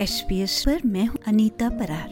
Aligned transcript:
S 0.00 0.24
P 0.28 0.40
S 0.40 0.62
पर 0.66 0.80
मैं 0.86 1.06
हूँ 1.06 1.18
अनीता 1.26 1.68
परार। 1.68 2.08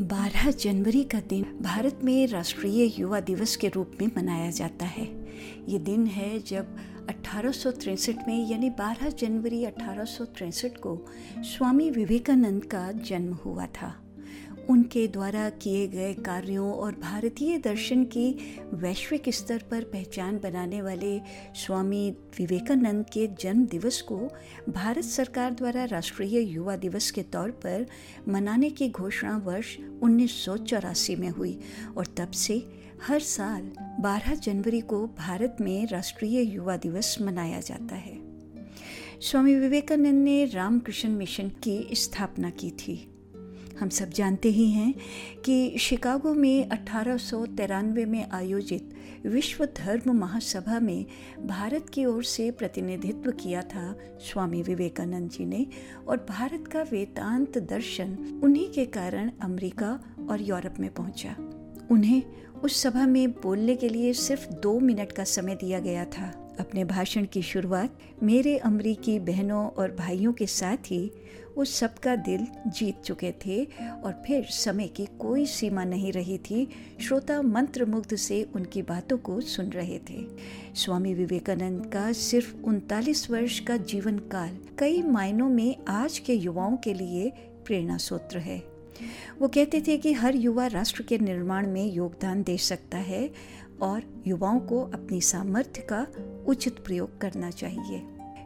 12 0.00 0.50
जनवरी 0.50 1.04
का 1.04 1.20
दिन 1.20 1.58
भारत 1.62 2.00
में 2.04 2.26
राष्ट्रीय 2.26 3.00
युवा 3.00 3.20
दिवस 3.20 3.56
के 3.56 3.68
रूप 3.68 3.90
में 4.00 4.10
मनाया 4.16 4.50
जाता 4.50 4.84
है। 4.84 5.26
ये 5.68 5.78
दिन 5.78 6.06
है 6.06 6.38
जब 6.38 6.76
अठारह 7.08 7.52
में, 8.28 8.50
यानी 8.50 8.70
12 8.70 9.08
जनवरी 9.08 9.64
अठारह 9.64 10.06
को, 10.80 11.06
स्वामी 11.38 11.90
विवेकानंद 11.90 12.64
का 12.64 12.92
जन्म 12.92 13.32
हुआ 13.32 13.66
था। 13.66 14.05
उनके 14.70 15.08
द्वारा 15.08 15.50
किए 15.50 15.88
गए 15.88 16.14
कार्यों 16.14 16.72
और 16.74 16.92
भारतीय 16.92 17.58
दर्शन 17.58 18.04
की 18.04 18.36
वैश्विक 18.74 19.28
स्तर 19.28 19.62
पर 19.70 19.84
पहचान 19.84 20.38
बनाने 20.38 20.82
वाले 20.82 21.20
स्वामी 21.54 22.10
विवेकानंद 22.38 23.04
के 23.12 23.26
जन्म 23.26 23.66
दिवस 23.66 24.00
को 24.00 24.28
भारत 24.68 25.04
सरकार 25.04 25.54
द्वारा 25.54 25.84
राष्ट्रीय 25.84 26.40
युवा 26.40 26.76
दिवस 26.76 27.10
के 27.10 27.22
तौर 27.22 27.50
पर 27.50 27.86
मनाने 28.28 28.70
की 28.70 28.90
घोषणा 28.90 29.38
वर्ष 29.38 29.76
उन्नीस 30.02 30.44
सौ 30.44 30.56
चौरासी 30.56 31.16
में 31.16 31.28
हुई 31.28 31.60
और 31.96 32.06
तब 32.06 32.30
से 32.30 32.68
हर 33.02 33.20
साल 33.20 33.72
12 34.00 34.34
जनवरी 34.34 34.80
को 34.80 35.06
भारत 35.06 35.56
में 35.60 35.86
राष्ट्रीय 35.86 36.42
युवा 36.54 36.76
दिवस 36.76 37.16
मनाया 37.20 37.60
जाता 37.60 37.94
है। 37.94 38.18
स्वामी 39.20 39.54
विवेकानंद 39.54 40.24
ने 40.24 40.44
रामकृष्ण 40.44 41.08
मिशन 41.08 41.48
की 41.48 41.88
स्थापना 41.92 42.50
की 42.50 42.70
थी। 42.70 43.12
हम 43.80 43.88
सब 43.88 44.10
जानते 44.10 44.48
ही 44.48 44.70
हैं 44.70 44.94
कि 45.44 45.78
शिकागो 45.78 46.34
में 46.34 46.68
अठारह 46.68 47.16
सौ 47.16 47.46
तिरानवे 47.46 48.04
में 48.04 48.30
आयोजित 48.30 48.94
विश्व 49.26 49.64
धर्म 49.64 50.12
महासभा 50.12 50.80
में 50.80 51.06
भारत 51.40 51.86
की 51.88 52.04
ओर 52.04 52.24
से 52.24 52.50
प्रतिनिधित्व 52.50 53.30
किया 53.30 53.62
था 53.62 53.98
स्वामी 54.20 54.62
विवेकानंद 54.62 55.30
जी 55.30 55.44
ने 55.44 55.66
और 56.08 56.26
भारत 56.28 56.68
का 56.72 56.82
वेदांत 56.82 57.58
दर्शन 57.58 58.40
उन्हीं 58.44 58.72
के 58.72 58.84
कारण 58.84 59.30
अमेरिका 59.42 60.16
और 60.30 60.40
यूरोप 60.40 60.80
में 60.80 60.94
पहुँचा। 60.94 61.36
उन्हें 61.90 62.22
उस 62.64 62.82
सभा 62.82 63.06
में 63.06 63.32
बोलने 63.32 63.76
के 63.76 63.88
लिए 63.88 64.12
सिर्फ़ 64.12 64.48
दो 64.48 64.80
मिनट 64.80 65.12
का 65.12 65.24
समय 65.24 65.54
दिया 65.54 65.78
गया 65.78 66.04
था। 66.04 66.45
अपने 66.60 66.84
भाषण 66.84 67.24
की 67.24 67.42
शुरुआत 67.42 67.98
मेरे 68.22 68.58
अमरीकी 68.58 69.18
बहनों 69.18 69.68
और 69.68 69.92
भाइयों 69.92 70.32
के 70.32 70.46
साथ 70.46 70.76
ही 70.76 71.10
उस 71.56 71.74
सबका 71.74 72.16
दिल 72.16 72.46
जीत 72.66 73.00
चुके 73.00 73.32
थे 73.46 73.64
और 74.04 74.22
फिर 74.26 74.44
समय 74.44 74.86
की 74.86 75.06
कोई 75.18 75.46
सीमा 75.46 75.84
नहीं 75.84 76.12
रही 76.12 76.38
थी। 76.38 76.68
श्रोता 77.00 77.42
मंत्र 77.42 77.84
मुग्ध 77.84 78.16
से 78.16 78.42
उनकी 78.54 78.82
बातों 78.82 79.18
को 79.18 79.40
सुन 79.40 79.66
रहे 79.66 79.98
थे। 79.98 80.26
स्वामी 80.74 81.14
विवेकानंद 81.14 81.86
का 81.86 82.12
सिर्फ़ 82.12 82.54
उनतालीस 82.64 83.30
वर्ष 83.30 83.60
का 83.60 83.76
जीवन 83.76 84.18
काल 84.18 84.58
कई 84.78 85.02
मायनों 85.02 85.48
में 85.48 85.76
आज 85.88 86.18
के 86.18 86.34
युवाओं 86.34 86.76
के 86.76 86.94
लिए 86.94 87.30
प्रेरणा 87.66 87.96
सूत्र 87.96 88.38
है 88.38 88.76
वो 89.40 89.48
कहते 89.48 89.80
थे 89.86 89.96
कि 89.96 90.12
हर 90.12 90.34
युवा 90.34 90.66
राष्ट्र 90.66 91.02
के 91.02 91.18
निर्माण 91.18 91.66
में 91.66 91.92
योगदान 91.92 92.42
दे 92.42 92.56
सकता 92.56 92.98
है। 92.98 93.30
और 93.82 94.22
युवाओं 94.26 94.60
को 94.60 94.82
अपनी 94.82 95.20
सामर्थ्य 95.20 95.82
का 95.92 96.06
उचित 96.46 96.78
प्रयोग 96.78 97.20
करना 97.20 97.50
चाहिए। 97.50 98.02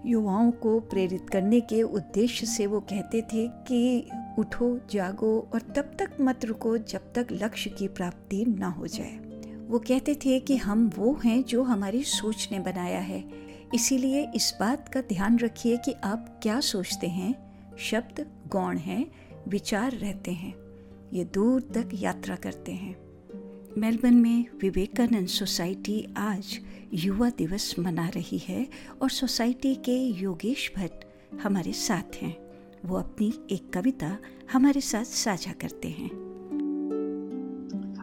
युवाओं 0.06 0.50
को 0.50 0.81
प्रेरित 0.81 1.31
करने 1.31 1.61
के 1.61 1.83
उद्देश्य 1.83 2.47
से 2.47 2.67
वो 2.67 2.81
कहते 2.81 3.22
थे 3.22 3.48
कि 3.48 4.09
उठो, 4.39 4.81
जागो 4.91 5.48
और 5.55 5.61
तब 5.61 5.97
तक 5.98 6.11
मत 6.20 6.45
रुको 6.45 6.78
जब 6.78 7.12
तक 7.12 7.27
लक्ष्य 7.33 7.70
की 7.70 7.89
प्राप्ति 7.89 8.45
न 8.45 8.62
हो 8.62 8.87
जाए। 8.87 9.17
वो 9.69 9.78
कहते 9.78 10.14
थे 10.14 10.41
कि 10.41 10.56
हम 10.56 10.91
वो 10.97 11.20
हैं 11.25 11.44
जो 11.44 11.62
हमारी 11.62 12.03
सोच 12.03 12.48
ने 12.53 12.59
बनाया 12.59 13.00
है। 13.00 13.25
इसीलिए 13.75 14.31
इस 14.34 14.56
बात 14.61 14.89
का 14.89 15.00
ध्यान 15.00 15.39
रखिए 15.39 15.77
कि 15.77 15.92
आप 15.92 16.41
क्या 16.42 16.61
सोचते 16.61 17.06
हैं। 17.06 17.50
शब्द 17.78 18.27
गौण 18.48 18.77
हैं, 18.77 19.06
विचार 19.48 19.92
रहते 19.92 20.31
हैं। 20.31 20.55
ये 21.12 21.25
दूर 21.25 21.60
तक 21.60 21.88
यात्रा 21.94 22.37
करते 22.37 22.72
हैं। 22.72 23.09
मेलबर्न 23.78 24.14
में 24.14 24.47
विवेकानंद 24.60 25.26
सोसाइटी 25.28 26.14
आज 26.19 26.58
युवा 26.94 27.31
दिवस 27.31 27.75
मना 27.78 28.08
रही 28.08 28.38
है 28.38 28.66
और 29.03 29.10
सोसाइटी 29.10 29.75
के 29.75 29.97
योगेश 29.97 30.72
भट्ट 30.76 31.04
हमारे 31.42 31.72
साथ 31.72 32.16
हैं। 32.16 32.36
वो 32.84 32.98
अपनी 32.98 33.32
एक 33.50 33.72
कविता 33.72 34.19
हमारे 34.53 34.80
साथ 34.80 35.04
साझा 35.04 35.53
करते 35.53 35.88
हैं। 35.88 36.09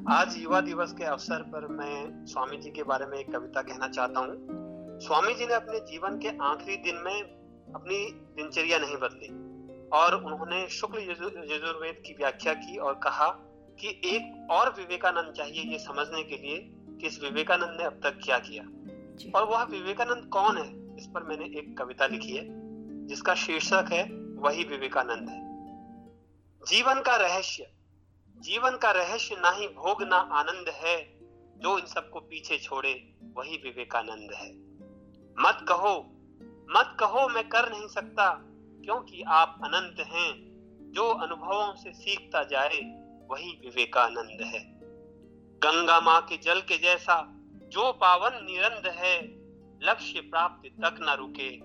आज 0.09 0.37
युवा 0.37 0.61
दिवस 0.61 0.93
के 0.93 1.03
अवसर 1.03 1.41
पर 1.41 1.67
मैं 1.67 2.25
स्वामी 2.25 2.57
जी 2.57 2.69
के 2.69 2.83
बारे 2.83 3.05
में 3.05 3.17
एक 3.17 3.31
कविता 3.31 3.61
कहना 3.61 3.87
चाहता 3.87 4.19
हूँ। 4.19 4.99
स्वामी 4.99 5.33
जी 5.33 5.45
ने 5.45 5.53
अपने 5.53 5.79
जीवन 5.79 6.17
के 6.17 6.37
आखिरी 6.41 6.77
दिन 6.77 6.95
में 6.95 7.21
अपनी 7.75 8.11
दिनचर्या 8.11 8.77
नहीं 8.77 8.95
बदली 8.95 9.27
और 9.89 10.23
उन्होंने 10.23 10.67
शुक्ल 10.69 10.99
यजुर्वेद 10.99 12.01
की 12.05 12.13
व्याख्या 12.13 12.53
की 12.53 12.77
और 12.77 12.93
कहा 12.93 13.46
कि 13.79 14.01
एक 14.05 14.47
और 14.51 14.73
विवेकानंद 14.73 15.33
चाहिए 15.33 15.63
ये 15.63 15.79
समझने 15.79 16.23
के 16.23 16.37
लिए 16.37 16.71
कि 17.01 17.07
इस 17.07 17.23
विवेकानंद 17.23 17.77
ने 17.77 17.83
अब 17.83 17.99
तक 18.03 18.19
क्या 18.23 18.39
किया। 18.39 18.63
और 19.39 19.47
वह 19.47 19.63
विवेकानंद 19.63 20.29
कौन 20.29 20.57
है? 20.57 20.97
इस 20.97 21.07
पर 21.07 21.23
मैंने 21.23 21.45
एक 21.45 21.77
कविता 21.77 22.07
लिखी 22.07 22.31
है 22.31 22.45
जिसका 23.07 23.35
शीर्षक 23.35 23.85
है 23.91 24.03
वही 24.35 24.63
विवेकानंद 24.63 25.29
है। 25.29 25.47
जीवन 26.67 27.01
का 27.01 27.15
रहस्य। 27.15 27.71
जीवन 28.37 28.77
का 28.77 28.91
रहस्य 28.91 29.35
ना 29.35 29.49
ही 29.49 29.67
भोग 29.67 30.03
ना 30.03 30.15
आनंद 30.15 30.69
है 30.69 31.19
जो 31.57 31.77
इन 31.77 31.85
सबको 31.85 32.19
पीछे 32.19 32.57
छोड़े 32.57 33.15
वही 33.37 33.57
विवेकानंद 33.57 34.31
है। 34.31 34.53
मत 35.39 35.65
कहो 35.69 36.13
मत 36.69 36.97
कहो 36.99 37.27
मैं 37.27 37.49
कर 37.49 37.71
नहीं 37.71 37.87
सकता 37.87 38.39
क्योंकि 38.83 39.21
आप 39.21 39.59
अनंत 39.63 40.07
हैं 40.07 40.47
जो 40.91 41.09
अनुभवों 41.09 41.75
से 41.75 41.93
सीखता 41.93 42.43
जाए 42.43 42.96
वही 43.27 43.51
विवेकानंद 43.51 44.41
है। 44.41 44.77
गंगा 45.59 45.99
माँ 45.99 46.21
के 46.21 46.37
जल 46.37 46.61
के 46.61 46.77
जैसा 46.77 47.33
जो 47.63 47.91
पावन 47.93 48.31
निरंद 48.33 48.87
है, 48.87 49.21
लक्ष्य 49.83 50.21
प्राप्ति 50.21 50.69
तक 50.69 50.95
न 51.01 51.09
रुके, 51.09 51.57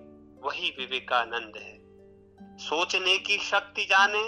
वही 0.47 0.69
विवेकानंद 0.69 1.53
है। 1.57 1.83
सोचने 2.57 3.17
की 3.17 3.37
शक्ति 3.37 3.85
जाने, 3.85 4.23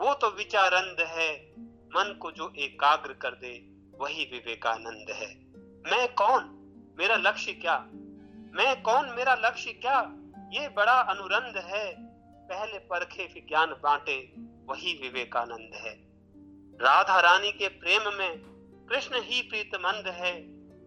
वो 0.00 0.14
तो 0.14 0.30
विचारंद 0.30 0.96
है। 1.00 1.54
मन 1.96 2.18
को 2.22 2.30
जो 2.30 2.52
एकाग्र 2.58 3.12
कर 3.12 3.30
दे, 3.30 3.66
वही 3.98 4.24
विवेकानंद 4.24 5.06
है। 5.10 5.34
मैं 5.92 6.14
कौन? 6.14 6.56
मेरा 6.98 7.16
लक्ष्य 7.16 7.52
क्या? 7.52 7.78
मैं 8.52 8.82
कौन? 8.82 9.10
मेरा 9.10 9.34
लक्ष्य 9.34 9.72
क्या? 9.72 10.12
ये 10.52 10.68
बड़ा 10.68 11.00
अनुरंध 11.00 11.56
है। 11.56 11.96
पहले 12.48 12.78
परखे 12.78 13.24
विज्ञान 13.24 13.70
बांटे, 13.70 14.32
वही 14.66 14.98
विवेकानंद 15.02 15.70
है। 15.74 16.09
राधा 16.82 17.20
रानी 17.20 17.52
के 17.52 17.68
प्रेम 17.68 18.02
में 18.18 18.38
कृष्ण 18.88 19.22
ही 19.22 19.42
प्रीतमंद 19.42 20.08
है, 20.08 20.32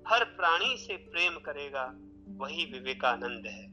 हर 0.07 0.23
प्राणी 0.23 0.77
से 0.77 0.95
प्रेम 0.95 1.33
करेगा, 1.33 1.93
वही 2.27 2.65
विवेकानंद 2.65 3.45
है। 3.45 3.67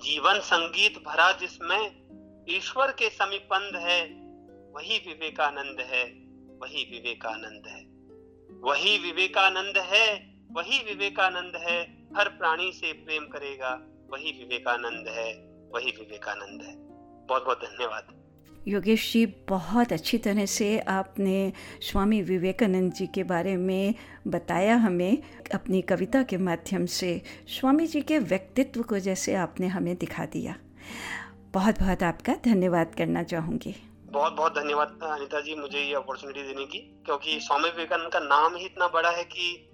जीवन 0.00 0.40
संगीत 0.40 1.02
भरा 1.06 1.32
जिसमें 1.32 2.06
ईश्वर 2.48 2.90
के 2.90 3.10
समीपंद 3.10 3.76
है, 3.76 4.04
वही 4.72 4.98
विवेकानंद 4.98 5.80
है, 5.80 6.04
वही 6.58 6.84
विवेकानंद 6.90 7.66
है। 7.66 7.96
वही 8.60 8.98
विवेकानंद 8.98 9.78
है, 9.78 10.34
वही 10.52 10.84
विवेकानंद 10.84 11.56
है, 11.56 12.08
हर 12.16 12.28
प्राणी 12.28 12.72
से 12.72 12.92
प्रेम 12.92 13.26
करेगा, 13.26 13.74
वही 14.10 14.32
विवेकानंद 14.32 15.08
है, 15.08 15.34
वही 15.74 15.90
विवेकानंद 15.90 16.62
है। 16.62 16.76
बहुत 17.26 17.44
बहुत 17.44 17.58
धन्यवाद। 17.58 18.15
योगेश 18.68 19.12
जी 19.12 19.24
बहुत 19.48 19.92
अच्छी 19.92 20.18
तरह 20.18 20.46
से 20.46 20.78
आपने 20.90 21.52
स्वामी 21.82 22.20
विवेकानंद 22.22 22.92
जी 22.92 23.06
के 23.06 23.22
बारे 23.24 23.56
में 23.56 23.94
बताया 24.26 24.76
हमें 24.76 25.18
अपनी 25.54 25.82
कविता 25.82 26.22
के 26.22 26.36
माध्यम 26.38 26.86
से। 26.86 27.10
स्वामी 27.48 27.86
जी 27.86 28.00
के 28.02 28.18
व्यक्तित्व 28.18 28.82
को 28.82 28.98
जैसे 28.98 29.34
आपने 29.34 29.66
हमें 29.66 29.94
दिखा 29.96 30.24
दिया। 30.26 30.54
बहुत 31.54 31.78
बहुत 31.80 32.02
आपका 32.02 32.34
धन्यवाद 32.44 32.94
करना 32.94 33.22
चाहूँगी। 33.24 33.74
बहुत 34.10 34.32
बहुत 34.32 34.54
धन्यवाद 34.54 34.98
अनिता 35.02 35.40
जी 35.40 35.54
मुझे 35.54 35.78
ये 35.78 35.94
अपॉर्चुनिटी 35.94 36.42
देने 36.42 36.64
की 36.64 36.78
क्योंकि 37.06 37.38
स्वामी 37.40 37.68
विवेकानंद 37.68 38.12
का 38.12 38.20
नाम 38.20 38.56
ही 38.56 38.64
इतना 38.64 38.88
बड़ा 38.88 39.10
है 39.10 39.24
कि 39.24 39.70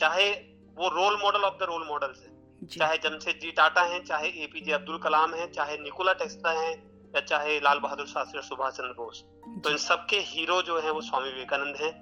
चाहे 0.00 0.30
वो 0.76 0.88
role 0.88 1.18
model 1.22 1.44
of 1.44 1.54
the 1.54 1.66
role 1.68 1.86
models 1.88 2.22
है 2.22 2.66
चाहे 2.68 2.96
जमशेद 3.04 3.38
जी 3.42 3.50
टाटा 3.50 3.82
हैं 3.92 4.04
चाहे 4.04 4.28
एपीजे 4.44 4.72
अब्दुल 4.72 4.98
कलाम 4.98 5.34
हैं 5.34 5.50
चाहे 5.52 5.76
निकोला 5.78 6.12
टेस्ला 6.12 6.60
हैं 6.60 6.74
या 7.14 7.20
चाहे 7.22 7.58
लाल 7.60 7.78
बहादुर 7.78 8.06
शास्त्री 8.06 8.42
सुभाष 8.42 8.72
चंद्र 8.74 8.92
बोस 8.94 9.24
तो 9.64 9.70
इन 9.70 9.76
सबके 9.78 10.18
हीरो 10.26 10.60
जो 10.62 10.80
है 10.80 10.90
वो 10.90 11.00
स्वामी 11.00 11.28
विवेकानंद 11.28 11.76
हैं। 11.76 11.92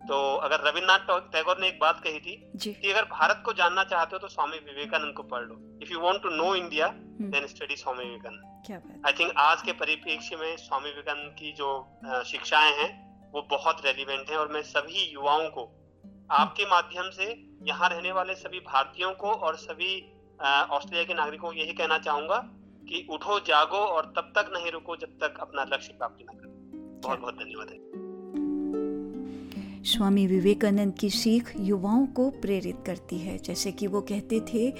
तो 0.00 0.18
अगर 0.36 0.60
रविन्द्रनाथ 0.60 1.30
टैगोर 1.32 1.58
ने 1.60 1.68
एक 1.68 1.78
बात 1.80 2.00
कही 2.04 2.18
थी 2.18 2.34
कि 2.64 2.90
अगर 2.90 3.04
भारत 3.06 3.42
को 3.46 3.52
जानना 3.52 3.84
चाहते 3.84 4.16
हो 4.16 4.18
तो 4.18 4.28
स्वामी 4.28 4.58
विवेकानंद 4.58 5.14
को 5.14 5.22
पढ़ 5.22 5.42
लो। 5.42 5.56
If 5.82 5.92
you 5.92 6.00
want 6.00 6.22
to 6.22 6.30
know 6.30 6.54
India 6.54 6.88
then 7.32 7.46
study 7.46 7.76
Swami 7.76 8.04
Vivekananda. 8.04 9.06
I 9.06 9.12
think 9.12 9.32
आज 9.38 9.62
के 9.62 9.72
परिप्रेक्ष्य 9.72 10.36
में 10.36 10.56
स्वामी 10.56 10.88
विवेकानंद 10.88 11.32
की 11.32 11.52
जो 11.52 11.70
शिक्षाएँ 12.26 12.72
हैं 12.72 12.90
वो 13.34 13.42
बहुत 13.50 13.84
रेलिवेंट 13.84 14.30
है 14.30 14.36
और 14.36 14.52
मैं 14.52 14.62
सभी 14.62 15.10
युवाओं 15.12 15.48
को 15.48 15.64
आपके 16.30 16.64
माध्यम 16.66 17.10
से 17.10 17.26
यहाँ 17.62 17.88
रहने 17.88 18.12
वाले 18.12 18.34
सभी 18.34 18.60
भारतीयों 18.60 19.12
को 19.14 19.30
और 19.30 19.56
सभी 19.56 19.90
ऑस्ट्रेलिया 20.40 21.04
के 21.04 21.14
नागरिकों 21.14 21.48
को 21.48 21.54
यही 21.54 21.72
कहना 21.72 21.98
चाहूँगा 21.98 22.38
कि 22.88 23.06
उठो 23.10 23.40
जागो 23.40 23.76
और 23.76 24.12
तब 24.16 24.32
तक 24.38 24.50
नहीं 24.52 24.72
रुको 24.72 24.96
जब 24.96 25.06
तक 25.06 25.34
अपना 25.40 25.64
लक्ष्य 25.64 25.92
प्राप्त 25.92 26.22
न 26.22 26.38
करो। 26.38 26.50
बहुत 27.02 27.20
बहुत 27.20 27.34
धन्यवाद। 27.34 27.68
है 27.68 27.88
स्वामी 29.84 30.26
विवेकानंद 30.26 30.94
की 30.94 31.10
सीख 31.10 31.52
युवाओं 31.60 32.06
को 32.06 32.30
प्रेरित 32.30 32.76
करती 32.86 33.18
है। 33.18 33.38
जैसे 33.38 33.72
कि 33.72 33.86
वो 33.86 34.00
कहते 34.00 34.40
थे 34.40 34.70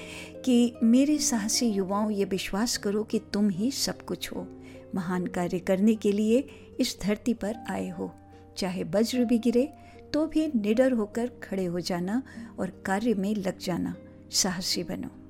कि 0.40 0.74
मेरे 0.82 1.18
साहसी 1.18 1.68
युवाओं 1.68 2.10
ये 2.10 2.24
विश्वास 2.24 2.76
करो 2.76 3.04
कि 3.04 3.18
तुम 3.18 3.48
ही 3.48 3.70
सब 3.70 4.02
कुछ 4.02 4.32
हो। 4.32 4.46
महान 4.94 5.26
कार्य 5.26 5.58
करने 5.58 5.94
के 5.94 6.12
लिए 6.12 6.48
इस 6.80 6.98
धरती 7.02 7.34
पर 7.34 7.56
आए 7.70 7.88
हो। 7.88 8.14
चाहे 8.56 8.84
वज्र 8.84 9.24
भी 9.24 9.38
गिरे 9.38 9.72
तो 10.12 10.26
भी 10.26 10.46
निडर 10.46 10.92
होकर 10.92 11.26
खड़े 11.26 11.64
हो 11.64 11.80
जाना 11.80 12.22
और 12.60 12.70
कार्य 12.70 13.14
में 13.14 13.34
लग 13.34 13.58
जाना। 13.58 13.94
साहसी 14.30 14.82
बनो। 14.82 15.27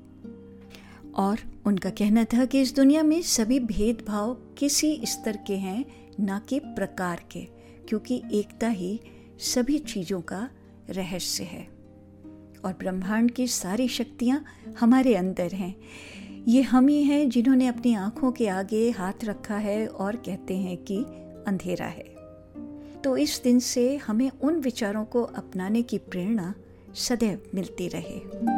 और 1.19 1.39
उनका 1.67 1.91
कहना 1.91 2.25
था 2.25 2.45
कि 2.45 2.61
इस 2.61 2.75
दुनिया 2.75 3.03
में 3.03 3.23
सभी 3.23 3.61
भेदभाव 3.61 4.35
किसी 4.35 5.01
स्तर 5.05 5.39
के 5.47 5.57
हैं, 5.57 5.85
ना 6.21 6.39
कि 6.39 6.59
प्रकार 6.59 7.23
के, 7.33 7.41
क्योंकि 7.89 8.23
एकता 8.33 8.69
ही 8.69 9.01
सभी 9.39 9.79
चीज़ों 9.79 10.21
का 10.21 10.51
रहस्य 10.91 11.45
है। 11.45 11.69
और 12.65 12.73
ब्रह्मांड 12.73 13.31
की 13.31 13.47
सारी 13.47 13.89
शक्तियाँ 13.89 14.45
हमारे 14.81 15.15
अंदर 15.15 15.53
हैं। 15.53 15.77
ये 16.49 16.63
हम 16.63 16.89
ही 16.89 17.03
हैं 17.03 17.31
जिन्होंने 17.31 17.67
अपनी 17.67 17.95
आँखों 17.95 18.33
के 18.33 18.49
आगे 18.49 18.91
हाथ 18.91 19.25
रखा 19.25 19.57
है 19.57 19.87
और 19.87 20.17
कहते 20.17 20.57
हैं 20.57 20.77
कि 20.77 20.97
अंधेरा 21.47 21.87
है। 21.87 22.17
तो 23.05 23.17
इस 23.17 23.41
दिन 23.45 23.59
से 23.59 23.97
हमें 23.97 24.31
उन 24.31 24.55
विचारों 24.55 25.05
को 25.05 25.23
अपनाने 25.23 25.83
की 25.83 25.99
प्रेरणा 25.99 26.55
सदैव 26.95 27.43
मिलती 27.55 27.89
रहे। 27.89 28.58